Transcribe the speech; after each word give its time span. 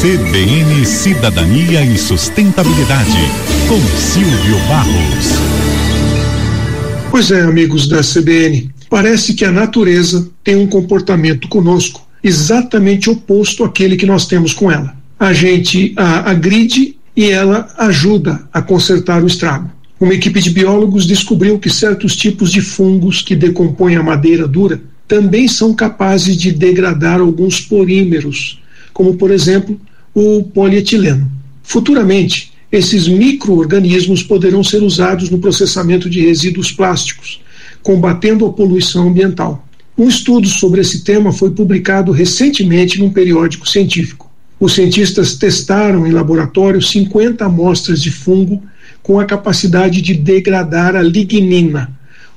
CBN 0.00 0.86
Cidadania 0.86 1.84
e 1.84 1.98
Sustentabilidade, 1.98 3.18
com 3.66 3.80
Silvio 3.98 4.56
Barros. 4.68 5.26
Pois 7.10 7.32
é, 7.32 7.40
amigos 7.40 7.88
da 7.88 8.00
CBN, 8.00 8.70
parece 8.88 9.34
que 9.34 9.44
a 9.44 9.50
natureza 9.50 10.30
tem 10.44 10.54
um 10.54 10.68
comportamento 10.68 11.48
conosco 11.48 12.06
exatamente 12.22 13.10
oposto 13.10 13.64
àquele 13.64 13.96
que 13.96 14.06
nós 14.06 14.28
temos 14.28 14.52
com 14.52 14.70
ela. 14.70 14.94
A 15.18 15.32
gente 15.32 15.94
a 15.96 16.30
agride 16.30 16.96
e 17.16 17.24
ela 17.24 17.68
ajuda 17.76 18.46
a 18.52 18.62
consertar 18.62 19.24
o 19.24 19.26
estrago. 19.26 19.68
Uma 19.98 20.14
equipe 20.14 20.40
de 20.40 20.50
biólogos 20.50 21.06
descobriu 21.06 21.58
que 21.58 21.70
certos 21.70 22.14
tipos 22.14 22.52
de 22.52 22.60
fungos 22.60 23.20
que 23.20 23.34
decompõem 23.34 23.96
a 23.96 24.02
madeira 24.04 24.46
dura 24.46 24.80
também 25.08 25.48
são 25.48 25.74
capazes 25.74 26.36
de 26.36 26.52
degradar 26.52 27.18
alguns 27.18 27.60
polímeros, 27.60 28.62
como 28.92 29.14
por 29.14 29.32
exemplo 29.32 29.76
o 30.18 30.42
polietileno. 30.42 31.30
Futuramente, 31.62 32.52
esses 32.72 33.06
microorganismos 33.06 34.22
poderão 34.22 34.64
ser 34.64 34.82
usados 34.82 35.30
no 35.30 35.38
processamento 35.38 36.10
de 36.10 36.20
resíduos 36.20 36.72
plásticos, 36.72 37.40
combatendo 37.82 38.44
a 38.44 38.52
poluição 38.52 39.08
ambiental. 39.08 39.66
Um 39.96 40.08
estudo 40.08 40.48
sobre 40.48 40.80
esse 40.80 41.04
tema 41.04 41.32
foi 41.32 41.50
publicado 41.50 42.12
recentemente 42.12 42.98
num 42.98 43.10
periódico 43.10 43.68
científico. 43.68 44.30
Os 44.60 44.74
cientistas 44.74 45.36
testaram 45.36 46.06
em 46.06 46.10
laboratório 46.10 46.82
50 46.82 47.44
amostras 47.44 48.02
de 48.02 48.10
fungo 48.10 48.62
com 49.02 49.20
a 49.20 49.24
capacidade 49.24 50.02
de 50.02 50.14
degradar 50.14 50.96
a 50.96 51.02
lignina, 51.02 51.90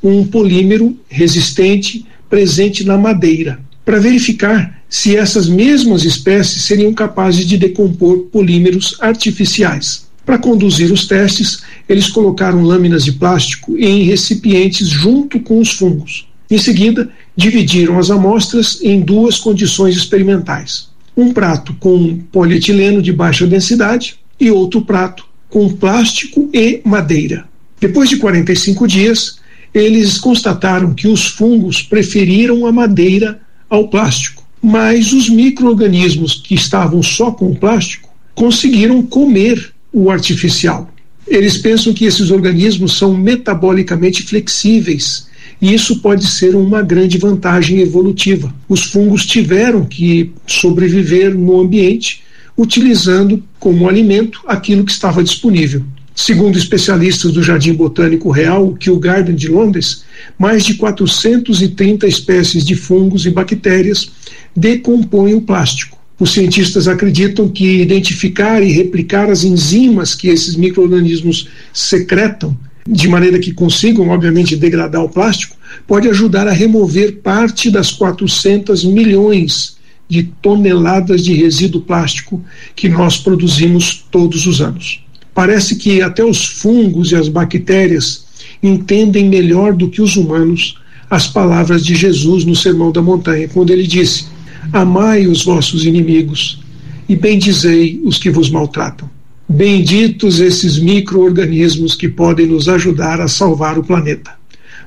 um 0.04 0.26
polímero 0.26 0.98
resistente 1.09 2.05
presente 2.29 2.84
na 2.84 2.98
madeira, 2.98 3.59
para 3.84 3.99
verificar 3.99 4.81
se 4.90 5.16
essas 5.16 5.48
mesmas 5.48 6.03
espécies 6.03 6.63
seriam 6.63 6.94
capazes 6.94 7.45
de 7.45 7.58
decompor 7.58 8.27
polímeros 8.31 8.98
artificiais. 8.99 10.05
Para 10.26 10.37
conduzir 10.37 10.91
os 10.91 11.07
testes, 11.07 11.62
eles 11.90 12.07
colocaram 12.07 12.62
lâminas 12.62 13.04
de 13.04 13.13
plástico 13.13 13.77
em 13.77 14.04
recipientes 14.04 14.87
junto 14.87 15.40
com 15.40 15.59
os 15.59 15.71
fungos. 15.71 16.27
Em 16.49 16.57
seguida, 16.57 17.09
dividiram 17.35 17.98
as 17.98 18.12
amostras 18.12 18.79
em 18.82 19.02
duas 19.02 19.40
condições 19.40 19.96
experimentais: 19.96 20.90
um 21.15 21.32
prato 21.32 21.74
com 21.79 22.20
polietileno 22.32 23.02
de 23.02 23.12
baixa 23.12 23.48
densidade 23.48 24.15
e 24.40 24.52
outro 24.52 24.82
prato 24.82 25.26
com 25.49 25.70
plástico 25.70 26.49
e 26.54 26.82
madeira. 26.84 27.46
Depois 27.79 28.09
de 28.09 28.18
45 28.18 28.87
dias, 28.87 29.40
eles 29.74 30.18
constataram 30.18 30.93
que 30.93 31.07
os 31.07 31.27
fungos 31.27 31.82
preferiram 31.82 32.65
a 32.65 32.71
madeira 32.71 33.41
ao 33.72 33.88
plástico 33.88 34.41
mas 34.62 35.12
os 35.12 35.27
micro-organismos 35.27 36.36
que 36.36 36.54
estavam 36.54 37.02
só 37.02 37.32
com 37.32 37.52
o 37.52 37.55
plástico 37.55 38.10
conseguiram 38.36 39.02
comer 39.02 39.74
o 39.91 40.12
artificial. 40.12 40.90
Eles 41.27 41.58
pensam 41.58 41.94
que 41.94 42.05
esses 42.05 42.30
organismos 42.30 42.98
são 42.98 43.16
metabolicamente 43.16 44.24
flexíveis 44.24 45.27
e 45.62 45.74
isso 45.74 45.99
pode 45.99 46.26
ser 46.27 46.55
uma 46.55 46.82
grande 46.82 47.18
vantagem 47.18 47.80
evolutiva. 47.80 48.54
Os 48.70 48.84
fungos 48.84 49.26
tiveram 49.26 49.86
que 49.86 50.32
sobreviver 50.46 51.34
no 51.36 51.60
ambiente 51.60 52.22
utilizando 52.58 53.44
como 53.60 53.90
alimento 53.90 54.42
aquilo 54.46 54.84
que 54.86 54.92
estava 54.92 55.24
disponível. 55.24 55.84
Segundo 56.13 56.57
especialistas 56.57 57.31
do 57.31 57.41
Jardim 57.41 57.73
Botânico 57.73 58.29
Real, 58.29 58.73
Kew 58.73 58.99
Garden 58.99 59.35
de 59.35 59.48
Londres, 59.48 60.04
mais 60.37 60.65
de 60.65 60.73
430 60.76 62.05
espécies 62.05 62.65
de 62.65 62.76
fungos 62.76 63.26
e 63.26 63.29
bactérias 63.29 64.12
decompõem 64.56 65.34
o 65.34 65.41
plástico. 65.41 65.97
Os 66.19 66.34
cientistas 66.34 66.88
acreditam 66.88 67.50
que 67.50 67.81
identificar 67.81 68.62
e 68.62 68.72
replicar 68.72 69.29
as 69.29 69.44
enzimas 69.44 70.13
que 70.13 70.28
esses 70.28 70.56
microorganismos 70.56 71.47
secretam, 71.73 72.56
de 72.88 73.07
maneira 73.07 73.40
que 73.40 73.53
consigam, 73.53 74.09
obviamente, 74.09 74.56
degradar 74.56 75.03
o 75.03 75.09
plástico, 75.09 75.56
pode 75.88 76.07
ajudar 76.09 76.47
a 76.47 76.52
remover 76.52 77.22
parte 77.22 77.72
das 77.72 77.91
400 77.91 78.84
milhões 78.84 79.78
de 80.07 80.24
toneladas 80.41 81.24
de 81.24 81.34
resíduo 81.34 81.81
plástico 81.81 82.44
que 82.75 82.90
nós 82.90 83.18
produzimos 83.18 84.06
todos 84.12 84.46
os 84.46 84.62
anos. 84.62 85.03
Parece 85.41 85.75
que 85.75 86.03
até 86.03 86.24
os 86.24 86.46
fungos 86.46 87.12
e 87.12 87.16
as 87.16 87.28
bactérias 87.28 88.25
entendem 88.62 89.28
melhor 89.28 89.74
do 89.74 89.90
que 89.90 90.00
os 90.00 90.16
humanos 90.16 90.78
as 91.09 91.25
palavras 91.25 91.84
de 91.84 91.96
Jesus 91.96 92.46
no 92.46 92.56
Sermão 92.56 92.91
da 92.91 93.02
Montanha, 93.02 93.47
quando 93.47 93.72
ele 93.72 93.88
disse: 93.88 94.25
Amai 94.72 95.25
os 95.25 95.44
vossos 95.44 95.84
inimigos 95.84 96.62
e 97.09 97.16
bendizei 97.16 98.00
os 98.06 98.19
que 98.19 98.30
vos 98.30 98.51
maltratam. 98.51 99.09
Benditos 99.50 100.40
esses 100.40 100.78
micro-organismos 100.78 101.96
que 101.96 102.07
podem 102.07 102.46
nos 102.46 102.69
ajudar 102.69 103.19
a 103.19 103.28
salvar 103.28 103.80
o 103.80 103.84
planeta. 103.84 104.34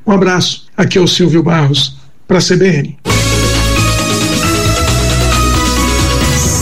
Um 0.07 0.13
abraço. 0.13 0.67
Aqui 0.77 0.99
é 0.99 1.01
o 1.01 1.09
Silvio 1.09 1.43
Barros, 1.43 1.97
para 2.29 2.39
a 2.39 2.41
CBN. 2.41 2.97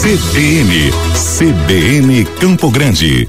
CBN, 0.00 0.90
CBN 1.14 2.24
Campo 2.40 2.70
Grande. 2.70 3.28